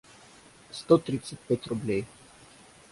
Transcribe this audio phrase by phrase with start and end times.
[0.71, 2.07] сто тридцать пять рублей